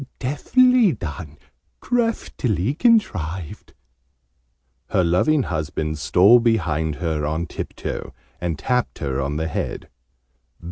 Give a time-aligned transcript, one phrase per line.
[0.17, 1.37] Deftly done!
[1.79, 3.75] Craftily contrived!"
[4.87, 9.89] Her loving husband stole behind her on tiptoe, and tapped her on the head.